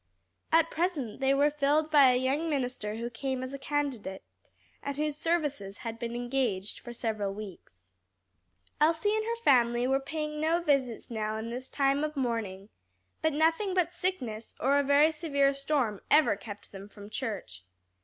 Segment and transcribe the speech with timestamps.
[0.51, 4.23] At present they were filled by a young minister who came as a candidate,
[4.81, 7.83] and whose services had been engaged for several weeks.
[8.79, 12.69] Elsie and her family were paying no visits now in this time of mourning,
[13.21, 17.63] but nothing but sickness, or a very severe storm, ever kept them from church.